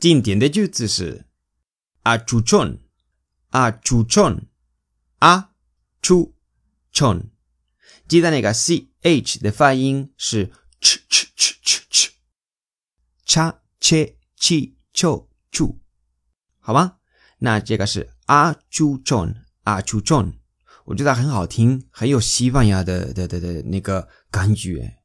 [0.00, 1.26] 今天的句子是
[2.02, 2.80] achuchón,
[3.52, 4.48] achuchón,
[5.20, 6.32] achuchón。
[8.06, 10.48] 记得那个 c h 的发音是
[10.80, 12.10] ch ch ch ch ch
[13.26, 15.78] cha che chi cho chu，
[16.60, 16.98] 好吗？
[17.38, 20.34] 那这个是 achuchón, ahujon，。
[20.84, 24.98] 我觉得很好听，很有西班牙的的的的那个感觉。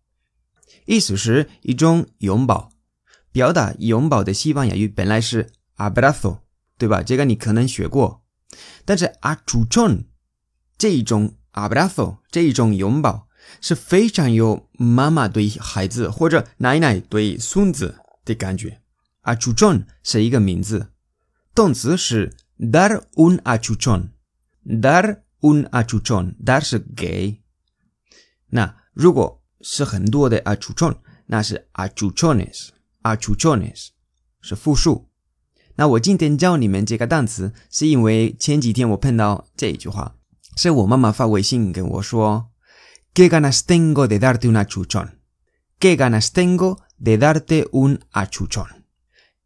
[0.85, 2.73] 意思是一种拥抱，
[3.31, 6.41] 表达拥抱的西班牙语本来是 abrazo，
[6.77, 7.01] 对吧？
[7.01, 8.25] 这个你可能学过。
[8.83, 10.07] 但是 achuchón
[10.77, 11.37] 这一种
[11.67, 13.27] abrazo 这一种拥抱
[13.59, 18.81] 是非常有妈妈对孩子或者奶奶对孙子的感觉。
[19.23, 20.91] achuchón 是一个名字，
[21.53, 25.23] 动词是 dar un achuchón，dar。
[25.41, 27.39] un achuchón dar 是给，
[28.47, 33.87] 那如果是很多的 achuchón，那是 achuchones，achuchones
[34.41, 35.07] 是复数。
[35.77, 40.17] 那我今天教你们这个单词，是因为前几天我碰到这一句话，
[40.58, 48.66] 是我妈妈发微信跟我说：“¿Qué ganas tengo de darte un achuchón？”“¿Qué ganas tengo de darte un achuchón？”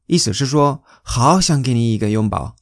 [0.06, 2.56] 意思是说，好想给你一个拥抱。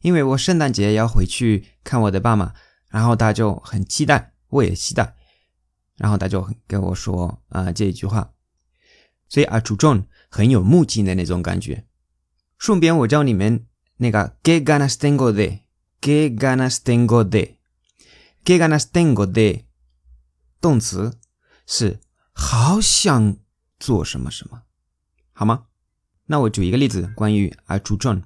[0.00, 2.54] 因为我圣诞节要回去看我的爸妈，
[2.88, 5.14] 然后他就很期待，我也期待，
[5.96, 8.32] 然后他就跟我说啊这一句话，
[9.28, 11.84] 所以啊主重很有目的的那种感觉。
[12.56, 13.66] 顺便我教你们
[13.98, 17.22] 那个 que ganas tengo de，que ganas tengo
[18.44, 19.66] de，que ganas tengo de
[20.60, 21.18] 动词
[21.66, 22.00] 是
[22.32, 23.36] 好想
[23.78, 24.62] 做什么什么，
[25.32, 25.66] 好吗？
[26.26, 28.22] 那我举一个例子，关于啊主重。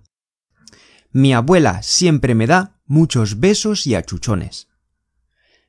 [1.13, 4.67] Mi abuela siempre me da muchos besos y achuchones.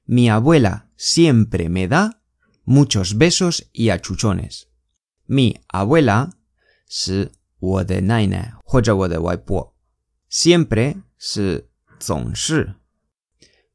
[0.08, 2.22] Mi abuela siempre me da
[2.66, 4.68] muchos besos y achuchones.
[5.28, 6.32] Mi abuela
[6.88, 8.02] siempre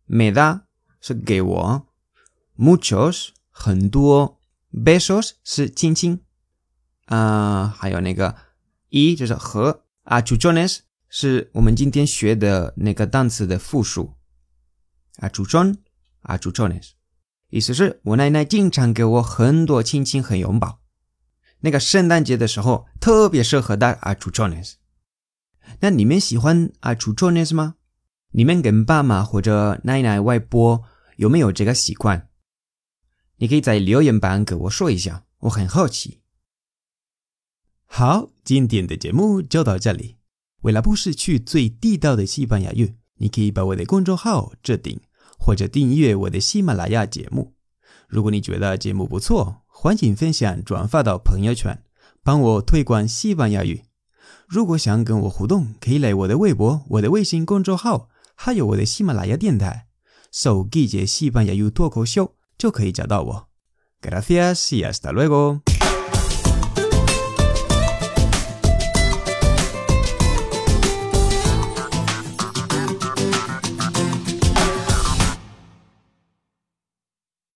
[0.06, 0.63] me da
[1.07, 1.87] 是给我
[2.57, 4.41] ，muchos 很多
[4.73, 6.19] ，besos 是亲亲，
[7.05, 8.35] 啊，还有那个
[8.89, 9.83] 一就是和。
[10.01, 10.79] 啊 churones
[11.09, 14.15] 是我们今天学的那个单词的复数，
[15.17, 15.77] 啊，churones，
[16.21, 16.93] 啊，churones，
[17.49, 20.79] 意思是，我奶奶经常给我很多亲亲和拥抱，
[21.59, 24.73] 那个圣诞节的时候，特别适合带啊 churones，
[25.81, 27.75] 那你们喜欢啊 churones 吗？
[28.31, 30.83] 你们跟爸妈或者奶奶外婆？
[31.17, 32.29] 有没有这个习惯？
[33.37, 36.21] 你可以在留言板跟我说一下，我很好奇。
[37.85, 40.17] 好，今天的节目就到这里。
[40.61, 44.99] 为了不失去最地道的西班牙语，你可以把我的公众号置顶，
[45.37, 47.55] 或者订阅我的喜马拉雅节目。
[48.07, 51.83] 如果你觉得节目不错，欢迎分享转发到朋友圈，
[52.23, 53.83] 帮我推广西班牙语。
[54.47, 59.84] 如果想跟我互动，可以来我的微博、我的微信公众号，还有我的喜马拉雅电台，
[60.34, 63.48] 搜“季节西班牙语脱口秀”就可以找到我。
[64.00, 65.73] Gracias y hasta luego。